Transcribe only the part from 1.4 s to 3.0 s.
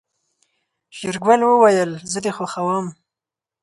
وويل زه دې خوښوم.